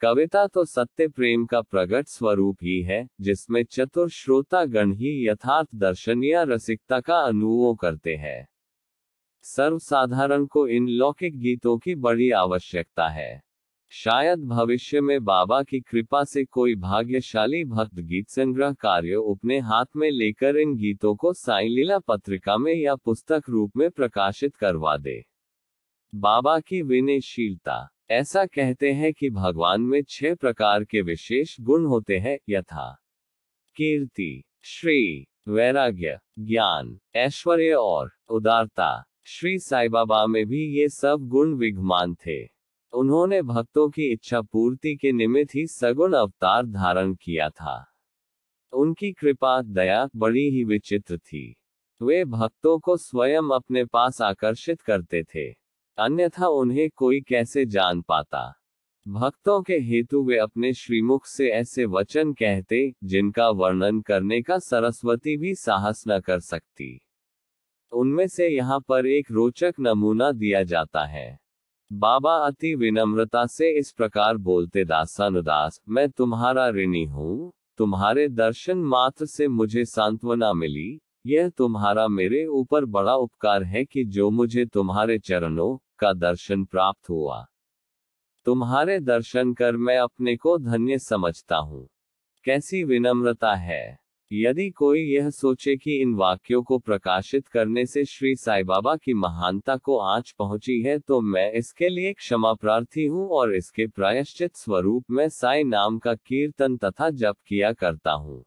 कविता 0.01 0.47
तो 0.47 0.65
सत्य 0.65 1.07
प्रेम 1.07 1.45
का 1.45 1.61
प्रकट 1.61 2.07
स्वरूप 2.07 2.57
ही 2.63 2.81
है, 2.81 3.09
जिसमें 3.21 3.63
चतुर 3.63 4.09
श्रोता 4.09 4.65
गण 4.65 4.93
ही 4.93 5.27
यथार्थ 5.29 5.67
दर्शन 5.75 6.23
या 6.23 6.43
रसिकता 6.43 6.99
का 6.99 7.19
अनुभव 7.19 7.75
करते 7.75 8.15
हैं। 8.15 8.47
सर्वसाधारण 9.41 10.45
को 10.45 10.67
इन 10.67 10.87
लौकिक 10.87 11.39
गीतों 11.39 11.77
की 11.77 11.95
बड़ी 11.95 12.31
आवश्यकता 12.31 13.09
है। 13.09 13.43
शायद 13.95 14.39
भविष्य 14.39 15.01
में 15.01 15.23
बाबा 15.23 15.63
की 15.63 15.79
कृपा 15.79 16.23
से 16.23 16.45
कोई 16.45 16.75
भाग्यशाली 16.75 17.65
भक्त 17.65 17.95
गीत 17.95 18.29
संग्रह 18.29 18.73
कार्य 18.73 19.13
अपने 19.13 19.59
हाथ 19.59 19.85
में 19.95 20.11
लेकर 20.11 20.57
इन 20.57 20.75
गीतों 20.75 21.15
को 21.15 21.33
साई 21.33 21.67
लीला 21.67 21.99
पत्रिका 21.99 22.57
में 22.57 22.75
या 22.75 22.95
पुस्तक 22.95 23.43
रूप 23.49 23.77
में 23.77 23.91
प्रकाशित 23.91 24.55
करवा 24.55 24.97
दे। 24.97 25.25
बाबा 26.15 26.59
की 26.59 26.81
विनयशीलता। 26.81 27.89
ऐसा 28.09 28.45
कहते 28.45 28.91
हैं 28.91 29.13
कि 29.13 29.29
भगवान 29.29 29.81
में 29.81 30.03
छह 30.09 30.35
प्रकार 30.35 30.83
के 30.83 31.01
विशेष 31.01 31.59
गुण 31.61 31.85
होते 31.85 32.19
हैं, 32.19 32.39
यथा। 32.49 32.97
कीर्ति, 33.75 34.43
श्री, 34.63 35.27
वैराग्य, 35.47 36.19
ज्ञान, 36.39 36.99
ऐश्वर्य 37.15 37.73
और 37.73 38.11
उदारता। 38.29 39.03
श्री 39.25 39.59
साई 39.59 39.87
बाबा 39.87 40.27
में 40.27 40.45
भी 40.45 40.65
ये 40.65 40.89
सब 40.89 41.17
गुण 41.21 41.53
विघमान 41.53 42.15
थे। 42.15 42.62
उन्होंने 42.93 43.41
भक्तों 43.41 43.89
की 43.89 44.11
इच्छा 44.11 44.41
पूर्ति 44.41 44.95
के 44.95 45.11
निमित्त 45.11 45.55
ही 45.55 45.67
सगुण 45.67 46.13
अवतार 46.13 46.65
धारण 46.65 47.13
किया 47.13 47.49
था। 47.49 47.85
उनकी 48.73 49.11
कृपा, 49.11 49.61
दया 49.61 50.09
बड़ी 50.15 50.49
ही 50.49 50.63
विचित्र 50.63 51.17
थी। 51.17 51.55
वे 52.01 52.25
भक्तों 52.25 52.79
को 52.79 52.97
स्वयं 52.97 53.53
अपने 53.53 53.85
पास 53.85 54.21
आकर्षित 54.21 54.81
करते 54.81 55.23
थे। 55.23 55.51
अन्यथा 55.97 56.47
उन्हें 56.47 56.89
कोई 56.95 57.21
कैसे 57.21 57.65
जान 57.65 58.01
पाता। 58.01 58.53
भक्तों 59.07 59.61
के 59.61 59.79
हेतु 59.79 60.23
वे 60.23 60.37
अपने 60.37 60.73
श्रीमुख 60.73 61.25
से 61.25 61.49
ऐसे 61.49 61.85
वचन 61.85 62.33
कहते, 62.33 62.93
जिनका 63.03 63.49
वर्णन 63.49 64.01
करने 64.01 64.41
का 64.41 64.59
सरस्वती 64.59 65.37
भी 65.37 65.55
साहस 65.55 66.03
न 66.07 66.19
कर 66.19 66.39
सकती। 66.39 67.01
उनमें 67.91 68.27
से 68.27 68.47
यहाँ 68.47 68.79
पर 68.79 69.05
एक 69.05 69.31
रोचक 69.31 69.73
नमूना 69.79 70.31
दिया 70.31 70.63
जाता 70.63 71.05
है। 71.05 71.42
बाबा 71.99 72.35
अति 72.37 72.75
विनम्रता 72.75 73.45
से 73.45 73.79
इस 73.79 73.91
प्रकार 73.91 74.37
बोलते 74.37 74.85
दासानुदास 74.85 75.81
मैं 75.89 76.09
तुम्हारा 76.09 76.69
ऋणी 76.69 77.03
हूँ। 77.05 77.53
तुम्हारे 77.77 78.27
दर्शन 78.29 78.77
मात्र 78.77 79.25
से 79.25 79.47
मुझे 79.47 79.85
सांत्वना 79.85 80.53
मिली। 80.53 81.01
यह 81.25 81.49
तुम्हारा 81.49 82.07
मेरे 82.07 82.45
ऊपर 82.45 82.85
बड़ा 82.85 83.15
उपकार 83.15 83.63
है 83.63 83.85
कि 83.85 84.03
जो 84.05 84.29
मुझे 84.29 84.65
तुम्हारे 84.65 85.19
चरणों 85.19 85.77
का 85.99 86.13
दर्शन 86.13 86.65
प्राप्त 86.65 87.09
हुआ। 87.09 87.45
तुम्हारे 88.45 88.99
दर्शन 88.99 89.53
कर 89.53 89.77
मैं 89.77 89.97
अपने 89.97 90.35
को 90.35 90.57
धन्य 90.57 90.99
समझता 90.99 91.55
हूँ। 91.55 91.89
कैसी 92.45 92.83
विनम्रता 92.83 93.53
है। 93.55 94.02
यदि 94.33 94.69
कोई 94.69 94.99
यह 94.99 95.29
सोचे 95.29 95.75
कि 95.77 95.95
इन 96.01 96.13
वाक्यों 96.15 96.61
को 96.63 96.77
प्रकाशित 96.79 97.47
करने 97.47 97.85
से 97.85 98.03
श्री 98.05 98.35
साई 98.35 98.63
बाबा 98.63 98.95
की 98.95 99.13
महानता 99.13 99.75
को 99.77 99.97
आँच 99.97 100.31
पहुँची 100.31 100.79
है 100.81 100.97
तो 100.99 101.19
मैं 101.21 101.51
इसके 101.51 101.89
लिए 101.89 102.13
क्षमा 102.13 102.53
प्रार्थी 102.53 103.05
हूँ 103.05 103.27
और 103.29 103.53
इसके 103.55 103.87
प्रायश्चित 103.87 104.55
स्वरूप 104.55 105.03
में 105.11 105.29
साई 105.29 105.63
नाम 105.63 105.99
का 105.99 106.13
कीर्तन 106.13 106.77
तथा 106.77 107.09
जप 107.09 107.35
किया 107.47 107.71
करता 107.73 108.11
हूँ। 108.11 108.43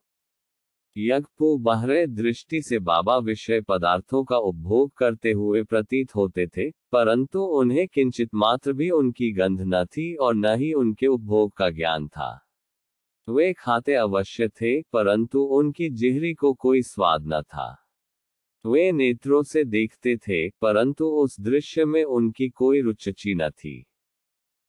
यज्ञपु 0.96 1.56
बहरे 1.58 2.06
दृष्टि 2.06 2.62
से 2.62 2.78
बाबा 2.78 3.16
विषय 3.18 3.60
पदार्थों 3.60 4.24
का 4.24 4.36
उपभोग 4.36 4.92
करते 4.96 5.32
हुए 5.32 5.62
प्रतीत 5.62 6.14
होते 6.16 6.46
थे, 6.46 6.70
परंतु 6.70 7.40
उन्हें 7.40 7.86
किंचित 7.88 8.30
मात्र 8.34 8.72
भी 8.72 8.90
उनकी 8.90 9.32
गंध 9.32 9.60
न 9.66 9.84
थी 9.84 10.14
और 10.14 10.34
न 10.34 10.56
ही 10.56 10.72
उनके 10.72 11.06
उपभोग 11.06 11.52
का 11.52 11.70
ज्ञान 11.70 12.08
था। 12.08 12.45
वे 13.28 13.52
खाते 13.52 13.95
अवश्य 13.95 14.49
थे, 14.49 14.83
परंतु 14.83 15.40
उनकी 15.40 15.90
जिहरी 15.90 16.35
को 16.35 16.54
कोई 16.54 16.83
स्वाद 16.83 17.25
न 17.26 17.42
था। 17.42 17.88
वे 18.66 18.92
नेत्रों 18.92 19.42
से 19.42 19.64
देखते 19.64 20.16
थे, 20.16 20.50
परंतु 20.50 21.06
उस 21.06 21.40
दृश्य 21.40 21.85
में 21.85 22.04
उनकी 22.04 22.49
कोई 22.49 22.80
रुचि 22.80 23.35
न 23.37 23.50
थी। 23.50 23.87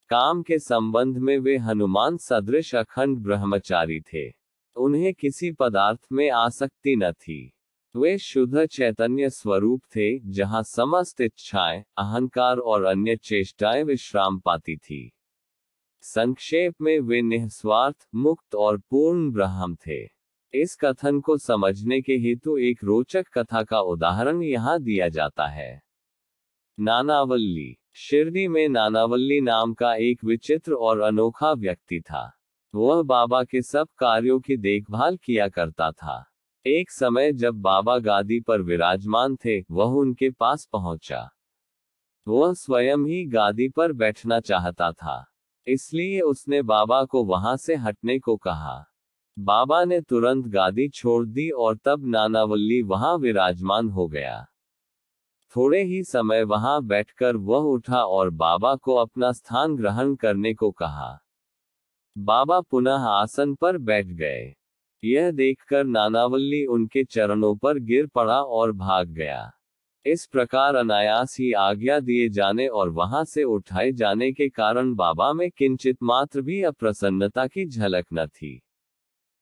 काम 0.09 0.43
के 0.43 0.59
संबंध 0.59 1.17
में 1.17 1.37
वे 1.37 1.57
हनुमान 1.57 2.17
सदृश 2.17 2.75
अखंड 2.75 3.17
ब्रह्मचारी 3.17 4.01
थे। 4.01 4.33
उन्हें 4.75 5.13
किसी 5.13 5.51
पदार्थ 5.51 5.99
में 6.11 6.29
आसक्ति 6.29 6.95
न 6.95 7.11
थी। 7.11 7.53
वे 7.95 8.17
शुद्ध 8.17 8.65
चैतन्य 8.65 9.29
स्वरूप 9.29 9.81
थे, 9.95 10.19
जहाँ 10.19 10.63
समस्त 10.63 11.21
इच्छाएँ, 11.21 11.83
अहंकार 11.97 12.57
और 12.57 12.83
अन्य 12.83 13.15
चेष्टाएँ 13.15 13.83
विश्राम 13.83 14.39
पाती 14.39 14.77
थी। 14.77 15.13
संक्षेप 16.01 16.75
में 16.81 16.99
वे 16.99 17.21
निस्वार्थ, 17.21 18.07
मुक्त 18.15 18.55
और 18.55 18.77
पूर्ण 18.77 19.31
ब्रह्म 19.31 19.75
थे। 19.75 20.03
इस 20.53 20.77
कथन 20.81 21.19
को 21.19 21.37
समझने 21.37 22.01
के 22.01 22.13
हेतु 22.13 22.57
एक 22.57 22.83
रोचक 22.83 23.27
कथा 23.37 23.63
का 23.63 23.79
उदाहरण 23.79 24.41
यहाँ 24.41 24.81
दिया 24.81 25.09
जाता 25.09 25.47
है। 25.47 25.81
नानावल्ली। 26.79 27.77
शिरडी 27.93 28.47
में 28.47 28.69
नानावल्ली 28.69 29.41
नाम 29.41 29.73
का 29.73 29.95
एक 29.95 30.23
विचित्र 30.23 30.73
और 30.73 30.99
अनोखा 30.99 31.51
व्यक्ति 31.51 32.01
था। 32.01 32.33
वह 32.75 33.03
बाबा 33.03 33.43
के 33.43 33.61
सब 33.61 33.87
कार्यों 33.97 34.39
की 34.39 34.57
देखभाल 34.57 35.17
किया 35.17 35.47
करता 35.47 35.91
था। 35.91 36.25
एक 36.65 36.91
समय 36.91 37.33
जब 37.33 37.55
बाबा 37.55 37.97
गादी 37.97 38.39
पर 38.39 38.61
विराजमान 38.61 39.35
थे, 39.35 39.61
वह 39.71 39.91
उनके 39.91 40.29
पास 40.29 40.65
पहुँचा। 40.65 41.29
वह 42.27 42.53
स्वयं 42.53 42.97
ही 42.97 43.25
गादी 43.25 43.69
पर 43.69 43.93
बैठना 43.93 44.39
चाहता 44.39 44.91
था। 44.91 45.25
इसलिए 45.67 46.21
उसने 46.21 46.61
बाबा 46.61 47.03
को 47.03 47.23
वहाँ 47.23 47.57
से 47.57 47.75
हटने 47.75 48.19
को 48.19 48.37
कहा। 48.37 48.85
बाबा 49.39 49.83
ने 49.83 50.01
तुरंत 50.01 50.47
गादी 50.47 50.89
छोड़ 50.89 51.25
दी 51.25 51.49
और 51.49 51.77
तब 51.77 52.05
नानावल्ली 52.05 52.81
वहाँ 52.81 53.17
विराजमान 53.17 53.89
हो 53.89 54.07
गया। 54.07 54.45
थोड़े 55.55 55.83
ही 55.83 56.03
समय 56.03 56.43
वहाँ 56.43 56.83
बैठकर 56.83 57.35
वह 57.35 57.59
उठा 57.59 58.03
और 58.03 58.29
बाबा 58.29 58.75
को 58.75 58.95
अपना 58.95 59.31
स्थान 59.31 59.75
ग्रहण 59.75 60.15
करने 60.15 60.53
को 60.53 60.71
कहा। 60.71 61.19
बाबा 62.17 62.61
पुनः 62.61 62.99
आसन 62.99 63.55
पर 63.55 63.77
बैठ 63.77 64.05
गए। 64.05 64.55
यह 65.03 65.31
देखकर 65.31 65.83
नानावल्ली 65.83 66.65
उनके 66.65 67.03
चरणों 67.03 67.55
पर 67.55 67.79
गिर 67.79 68.07
पड़ा 68.07 68.41
और 68.41 68.71
भाग 68.71 69.07
गया। 69.07 69.51
इस 70.07 70.25
प्रकार 70.25 70.75
अनायास 70.75 71.35
ही 71.39 71.51
आज्ञा 71.51 71.99
दिए 71.99 72.29
जाने 72.29 72.67
और 72.67 72.89
वहाँ 72.89 73.23
से 73.25 73.43
उठाए 73.43 73.91
जाने 73.91 74.31
के 74.31 74.49
कारण 74.49 74.93
बाबा 74.95 75.31
में 75.33 75.49
किंचित 75.51 75.97
मात्र 76.03 76.41
भी 76.41 76.61
अप्रसन्नता 76.63 77.47
की 77.47 77.65
झलक 77.65 78.05
न 78.13 78.27
थी। 78.27 78.61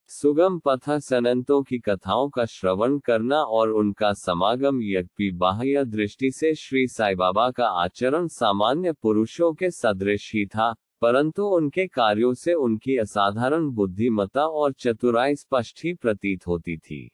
सुगम 0.09 0.59
पथ 0.59 0.89
सनंतों 0.99 1.61
की 1.63 1.79
कथाओं 1.79 2.29
का 2.29 2.45
श्रवण 2.45 2.97
करना 2.99 3.41
और 3.41 3.69
उनका 3.69 4.13
समागम 4.13 4.79
यज्ञ 4.83 5.31
बाह्य 5.31 5.83
दृष्टि 5.85 6.31
से 6.31 6.53
श्री 6.55 6.87
साई 6.87 7.15
बाबा 7.15 7.49
का 7.51 7.67
आचरण 7.83 8.27
सामान्य 8.27 8.91
पुरुषों 8.93 9.53
के 9.53 9.71
सदृश 9.71 10.31
ही 10.33 10.45
था, 10.45 10.71
परंतु 11.01 11.43
उनके 11.45 11.87
कार्यों 11.87 12.33
से 12.33 12.53
उनकी 12.53 12.97
असाधारण 12.97 13.69
बुद्धिमता 13.69 14.45
और 14.45 14.73
चतुराई 14.73 15.35
स्पष्ट 15.35 15.81
ही 15.83 15.93
प्रतीत 15.93 16.47
होती 16.47 16.77
थी। 16.77 17.11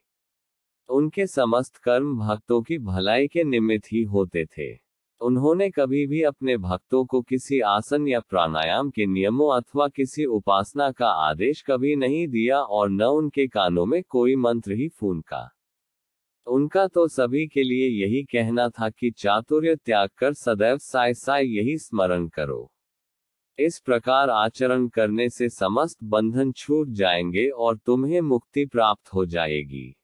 उनके 0.91 1.27
समस्त 1.27 1.75
कर्म 1.75 2.17
भक्तों 2.19 2.62
की 2.62 2.77
भलाई 2.77 3.27
के 3.27 3.43
निमित्त 3.43 3.86
ही 3.91 4.03
होते 4.03 4.45
थे। 4.45 4.91
उन्होंने 5.21 5.69
कभी 5.69 6.07
भी 6.07 6.21
अपने 6.21 6.57
भक्तों 6.57 7.05
को 7.05 7.21
किसी 7.21 7.60
आसन 7.60 8.07
या 8.07 8.19
प्राणायाम 8.19 8.89
के 8.89 9.05
नियमों 9.05 9.55
अथवा 9.55 9.88
किसी 9.88 10.25
उपासना 10.25 10.91
का 10.91 11.07
आदेश 11.07 11.62
कभी 11.62 11.95
नहीं 11.95 12.27
दिया 12.27 12.60
और 12.60 12.89
न 12.89 13.01
उनके 13.01 13.48
कानों 13.48 13.86
में 13.86 14.03
कोई 14.03 14.36
मंत्र 14.36 14.71
ही 14.71 14.88
फूनका। 14.89 15.50
उनका 16.48 16.88
तो 16.88 17.07
सभी 17.07 17.48
के 17.48 17.63
लिए 17.63 17.88
यही 18.05 18.24
कहना 18.24 18.69
था 18.69 18.89
कि 18.89 19.12
चातुर्य 19.12 19.75
त्याग 19.75 20.10
कर 20.17 20.33
सदैव 20.33 20.77
साय 20.77 21.13
साय 21.13 21.45
यही 21.45 21.77
स्मरण 21.77 22.27
करो। 22.27 22.71
इस 23.60 23.79
प्रकार 23.79 24.29
आचरण 24.29 24.88
करने 24.88 25.29
से 25.29 25.50
समस्त 25.50 25.98
बंधन 26.03 26.51
छूट 26.51 26.88
जाएँगे 26.88 27.50
और 27.50 27.77
तुम्हें 27.77 28.21
मुक्ति 28.21 28.65
प्राप्त 28.65 29.13
हो 29.13 29.25
जाएगी। 29.25 29.95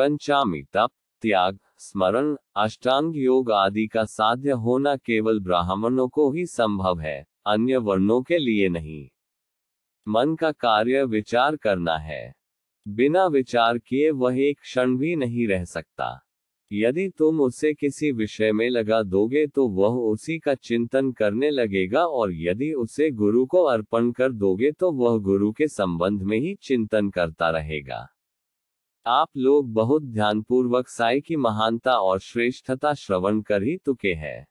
पंचामी 0.00 0.62
तप 0.62 0.90
त्याग, 1.22 1.58
स्मरण, 1.78 2.36
अष्टांग 2.56 3.16
योग 3.16 3.50
आदि 3.52 3.86
का 3.86 4.04
साध्य 4.04 4.50
होना 4.50 4.96
केवल 4.96 5.40
ब्राह्मणों 5.40 6.08
को 6.08 6.32
ही 6.32 6.46
संभव 6.46 7.00
है, 7.00 7.26
अन्य 7.46 7.76
वर्णों 7.76 8.22
के 8.22 8.38
लिए 8.38 8.68
नहीं। 8.68 9.08
मन 10.08 10.34
का 10.34 10.52
कार्य 10.52 11.04
विचार 11.04 11.56
करना 11.56 11.96
है। 11.96 12.34
बिना 12.88 13.26
विचार 13.26 13.78
किए 13.78 14.10
वह 14.10 14.40
एक 14.40 14.60
क्षण 14.60 14.96
भी 14.96 15.16
नहीं 15.16 15.48
रह 15.48 15.64
सकता। 15.64 16.26
यदि 16.72 17.08
तुम 17.08 17.40
उसे 17.40 17.74
किसी 17.74 18.12
विषय 18.12 18.52
में 18.52 18.70
लगा 18.70 19.02
दोगे 19.02 19.46
तो 19.46 19.68
वह 19.68 20.10
उसी 20.12 20.38
का 20.38 20.54
चिंतन 20.54 21.12
करने 21.12 21.50
लगेगा 21.50 22.06
और 22.06 22.32
यदि 22.32 22.72
उसे 22.72 23.10
गुरु 23.10 23.46
को 23.46 23.62
अर्पण 23.62 24.12
कर 24.12 24.32
दोगे 24.32 24.72
तो 24.72 24.92
वह 24.92 25.18
गुरु 25.18 25.52
के 25.52 25.68
संबंध 25.68 26.22
में 26.22 26.38
ही 26.38 26.54
चिंतन 26.62 27.10
करता 27.10 27.50
रहेगा। 27.50 28.06
आप 29.06 29.28
लोग 29.36 29.72
बहुत 29.72 30.02
ध्यानपूर्वक 30.02 30.88
साई 30.88 31.20
की 31.20 31.36
महानता 31.36 31.92
और 31.92 32.20
श्रेष्ठता 32.20 32.94
श्रवण 32.94 33.40
कर 33.40 33.62
ही 33.62 33.76
तुके 33.76 34.14
है। 34.14 34.46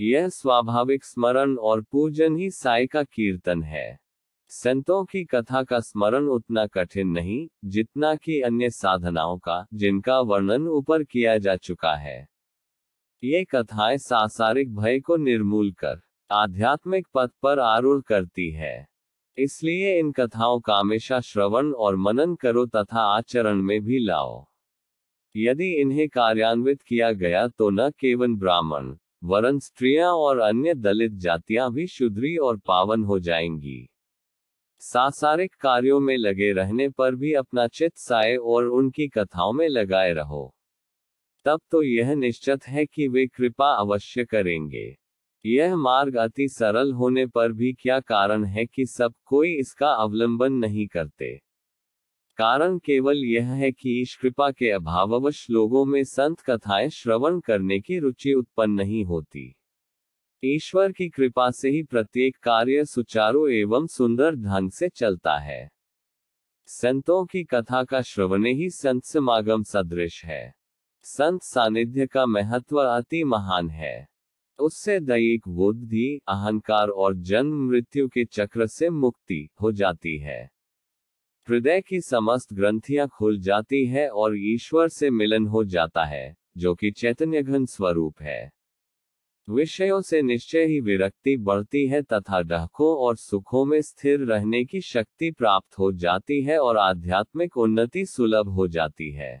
यह 0.00 0.28
स्वाभाविक 0.28 1.04
स्मरण 1.04 1.56
और 1.56 1.82
पूजन 1.82 2.36
ही 2.36 2.50
साई 2.50 2.86
का 2.86 3.02
कीर्तन 3.02 3.62
है। 3.62 3.98
संतों 4.48 5.04
की 5.04 5.24
कथा 5.24 5.62
का 5.62 5.80
स्मरण 5.80 6.24
उतना 6.24 6.66
कठिन 6.66 7.08
नहीं, 7.08 7.48
जितना 7.64 8.14
कि 8.14 8.40
अन्य 8.40 8.70
साधनाओं 8.70 9.38
का, 9.38 9.66
जिनका 9.74 10.20
वर्णन 10.20 10.68
ऊपर 10.68 11.04
किया 11.04 11.38
जा 11.38 11.56
चुका 11.56 11.94
है। 11.94 12.28
ये 13.24 13.44
कथाएँ 13.44 13.98
सांसारिक 13.98 14.76
भय 14.76 15.00
को 15.00 15.16
निर्मूल 15.16 15.72
कर, 15.72 16.00
आध्यात्मिक 16.30 17.08
पथ 17.14 17.30
पर 17.42 17.58
आरूढ़ 17.58 18.02
करती 18.02 18.50
है। 18.50 18.95
इसलिए 19.38 19.98
इन 19.98 20.12
कथाओं 20.12 20.60
का 20.60 20.76
हमेशा 20.76 21.20
श्रवण 21.20 21.72
और 21.72 21.96
मनन 21.96 22.34
करो 22.34 22.66
तथा 22.66 23.00
आचरण 23.00 23.62
में 23.62 23.80
भी 23.84 23.98
लाओ। 23.98 24.46
यदि 25.36 25.80
इन्हें 25.80 26.08
कार्यान्वित 26.08 26.82
किया 26.82 27.12
गया 27.12 27.48
तो 27.48 27.70
न 27.70 27.90
केवल 27.90 28.34
ब्राह्मण, 28.34 28.96
वरन 29.24 29.58
स्त्रियाँ 29.58 30.12
और 30.12 30.38
अन्य 30.38 30.74
दलित 30.74 31.12
जातियाँ 31.12 31.72
भी 31.72 31.86
शुद्री 31.86 32.36
और 32.36 32.56
पावन 32.56 33.04
हो 33.04 33.18
जाएँगी। 33.18 33.88
सांसारिक 34.78 35.54
कार्यों 35.54 36.00
में 36.00 36.16
लगे 36.16 36.52
रहने 36.52 36.88
पर 36.88 37.14
भी 37.14 37.32
अपना 37.32 37.66
चित 37.68 37.96
साए 37.96 38.36
और 38.36 38.66
उनकी 38.66 39.08
कथाओं 39.08 39.52
में 39.52 39.68
लगाए 39.68 40.12
रहो। 40.12 40.54
तब 41.44 41.60
तो 41.70 41.82
यह 41.82 42.14
निश्चित 42.14 42.66
है 42.66 42.86
कि 42.86 43.08
वे 43.08 43.26
कृपा 43.26 43.72
अवश्य 43.72 44.24
करेंगे। 44.24 45.05
यह 45.46 45.76
मार्ग 45.76 46.16
अति 46.16 46.48
सरल 46.48 46.92
होने 46.92 47.26
पर 47.26 47.52
भी 47.52 47.72
क्या 47.72 48.00
कारण 48.00 48.44
है 48.44 48.66
कि 48.66 48.86
सब 48.86 49.14
कोई 49.24 49.54
इसका 49.54 49.88
अवलंबन 49.88 50.52
नहीं 50.52 50.86
करते? 50.86 51.40
कारण 52.36 52.78
केवल 52.78 53.16
यह 53.16 53.46
है 53.46 53.72
कि 53.72 54.02
ईश 54.02 54.16
कृपा 54.16 54.50
के 54.50 54.70
अभाववश 54.70 55.50
लोगों 55.50 55.84
में 55.84 56.04
संत 56.04 56.40
कथाएँ 56.40 56.88
श्रवण 56.88 57.40
करने 57.40 57.80
की 57.80 57.98
रुचि 57.98 58.32
उत्पन्न 58.32 58.72
नहीं 58.72 59.04
होती। 59.04 59.56
ईश्वर 60.44 60.92
की 60.92 61.08
कृपा 61.08 61.50
से 61.50 61.70
ही 61.70 61.82
प्रत्येक 61.82 62.36
कार्य 62.36 62.84
सुचारू 62.84 63.48
एवं 63.48 63.86
सुंदर 63.86 64.34
ढंग 64.34 64.70
से 64.70 64.88
चलता 64.88 65.38
है। 65.38 65.70
संतों 66.66 67.26
की 67.26 67.44
कथा 67.44 67.84
का 67.84 68.02
श्रवण 68.02 68.46
ही 68.46 68.70
संत 68.70 69.04
समागम 69.04 69.62
सदृश 69.62 70.24
है। 70.24 70.54
संत 71.02 71.42
सानिध्य 71.42 72.06
का 72.06 72.26
महत्व 72.26 72.76
अति 72.76 73.24
महान 73.24 73.70
है। 73.70 74.15
उससे 74.58 75.00
दैहिक 75.00 75.48
बुद्धि, 75.48 76.20
अहंकार 76.28 76.88
और 76.88 77.14
जन्म 77.14 77.68
मृत्यु 77.68 78.08
के 78.08 78.24
चक्र 78.24 78.66
से 78.66 78.90
मुक्ति 78.90 79.48
हो 79.62 79.72
जाती 79.72 80.18
है। 80.18 80.50
हृदय 81.48 81.80
की 81.80 82.00
समस्त 82.00 82.52
ग्रंथियाँ 82.52 83.08
खुल 83.08 83.38
जाती 83.38 83.86
है 83.86 84.08
और 84.08 84.36
ईश्वर 84.36 84.88
से 84.88 85.10
मिलन 85.10 85.46
हो 85.46 85.64
जाता 85.64 86.04
है, 86.04 86.36
जो 86.56 86.74
कि 86.74 86.90
चैतन्य 86.90 87.42
घन 87.42 87.66
स्वरूप 87.66 88.20
है। 88.20 88.52
विषयों 89.50 90.00
से 90.00 90.22
निश्चय 90.22 90.64
ही 90.64 90.80
विरक्ति 90.80 91.36
बढ़ती 91.36 91.86
है 91.86 92.02
तथा 92.02 92.42
डहकों 92.42 92.96
और 92.96 93.16
सुखों 93.16 93.64
में 93.64 93.82
स्थिर 93.82 94.20
रहने 94.20 94.64
की 94.64 94.80
शक्ति 94.80 95.30
प्राप्त 95.30 95.78
हो 95.78 95.92
जाती 95.92 96.42
है 96.42 96.58
और 96.58 96.76
आध्यात्मिक 96.76 97.56
उन्नति 97.56 98.06
सुलभ 98.06 98.48
हो 98.48 98.68
जाती 98.68 99.12
है। 99.12 99.40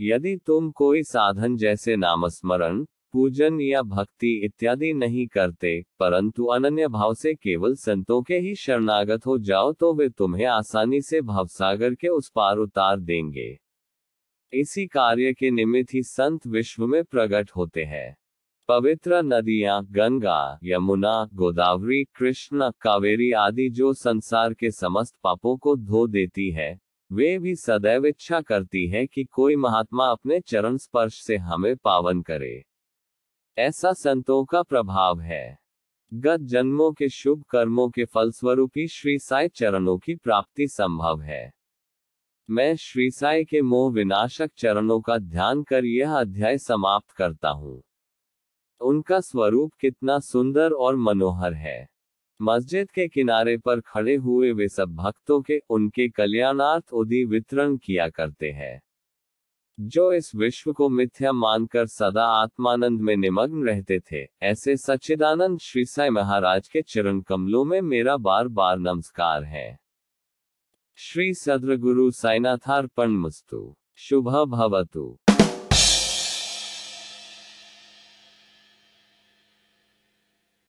यदि 0.00 0.36
तुम 0.36 0.70
कोई 0.70 1.02
साधन 1.02 1.56
जैसे 1.56 1.96
नामस्मरण 1.96 2.86
पूजन 3.12 3.60
या 3.60 3.82
भक्ति 3.82 4.32
इत्यादि 4.44 4.92
नहीं 4.92 5.26
करते, 5.26 5.80
परंतु 6.00 6.44
अनन्य 6.46 6.88
भाव 6.88 7.14
से 7.14 7.34
केवल 7.34 7.74
संतों 7.76 8.20
के 8.22 8.38
ही 8.38 8.54
शरणागत 8.54 9.26
हो 9.26 9.38
जाओ 9.38 9.72
तो 9.72 9.92
वे 9.94 10.08
तुम्हें 10.08 10.46
आसानी 10.46 11.00
से 11.00 11.20
भवसागर 11.22 11.94
के 11.94 12.08
उस 12.08 12.30
पार 12.34 12.56
उतार 12.56 13.00
देंगे। 13.00 13.50
इसी 14.52 14.86
कार्य 14.86 15.32
के 15.32 15.50
निमित्त 15.50 15.94
ही 15.94 16.02
संत 16.02 16.46
विश्व 16.46 16.86
में 16.86 17.02
प्रकट 17.04 17.50
होते 17.50 17.84
हैं। 17.84 18.16
पवित्र 18.68 19.20
नदियाँ, 19.24 19.82
गंगा, 19.84 20.58
यमुना, 20.64 21.28
गोदावरी, 21.34 22.02
कृष्ण, 22.14 22.70
कावेरी 22.80 23.30
आदि 23.32 23.68
जो 23.70 23.92
संसार 23.94 24.54
के 24.54 24.70
समस्त 24.70 25.14
पापों 25.24 25.56
को 25.56 25.76
धो 25.76 26.06
देती 26.06 26.50
है, 26.50 26.78
वे 27.10 27.38
भी 27.38 27.54
सदैव 27.56 28.06
इच्छा 28.06 28.40
करती 28.40 28.86
है 28.88 29.06
कि 29.06 29.24
कोई 29.24 29.56
महात्मा 29.56 30.06
अपने 30.06 30.40
चरण 30.40 30.76
स्पर्श 30.76 31.22
से 31.22 31.36
हमें 31.36 31.74
पावन 31.76 32.20
करे। 32.22 32.64
ऐसा 33.60 33.92
संतों 33.92 34.44
का 34.44 34.62
प्रभाव 34.62 35.20
है। 35.20 35.58
गत 36.14 36.40
जन्मों 36.40 36.92
के 36.92 37.08
शुभ 37.08 37.44
कर्मों 37.50 37.90
के 37.90 38.04
फलस्वरूप 38.04 38.70
ही 38.76 38.88
श्री 38.88 39.18
साई 39.18 39.48
चरणों 39.48 39.98
की 39.98 40.14
प्राप्ति 40.14 40.68
संभव 40.68 41.20
है। 41.20 41.52
मैं 42.50 42.76
श्री 42.76 43.10
साई 43.10 43.44
के 43.44 43.62
मोह 43.62 43.92
विनाशक 43.92 44.50
चरणों 44.56 45.00
का 45.00 45.18
ध्यान 45.18 45.62
कर 45.62 45.84
यह 45.84 46.14
अध्याय 46.14 46.58
समाप्त 46.58 47.10
करता 47.10 47.48
हूँ। 47.48 47.82
उनका 48.80 49.20
स्वरूप 49.20 49.72
कितना 49.80 50.18
सुंदर 50.18 50.70
और 50.72 50.96
मनोहर 50.96 51.54
है। 51.54 51.88
मस्जिद 52.42 52.90
के 52.90 53.08
किनारे 53.08 53.58
पर 53.58 53.80
खड़े 53.80 54.16
हुए 54.16 54.52
वे 54.52 54.68
सब 54.68 54.94
भक्तों 54.94 55.42
के 55.42 55.60
उनके 55.70 56.08
कल्याणार्थ 56.08 56.92
उदी 56.92 57.24
वितरण 57.24 57.76
किया 57.76 58.08
करते 58.08 58.50
हैं। 58.50 58.82
जो 59.80 60.12
इस 60.12 60.34
विश्व 60.34 60.72
को 60.72 60.88
मिथ्या 60.88 61.32
मानकर 61.32 61.86
सदा 61.86 62.24
आत्मानंद 62.24 63.00
में 63.00 63.16
निमग्न 63.16 63.64
रहते 63.64 64.00
थे, 64.00 64.26
ऐसे 64.42 64.76
सच्चिदानंद 64.76 65.58
श्री 65.58 65.84
साई 65.84 66.10
महाराज 66.10 66.68
के 66.68 66.82
चरण 66.82 67.20
कमलों 67.20 67.64
में 67.64 67.80
मेरा 67.80 68.16
बार 68.16 68.48
बार 68.48 68.78
नमस्कार 68.78 69.44
है। 69.44 69.78
श्री 70.96 71.34
सद्र 71.34 71.76
गुरु 71.76 72.10
साइनाथार्पण 72.10 73.08
मुस्तु। 73.08 73.76
शुभ 73.96 74.44
भवतु। 74.44 75.18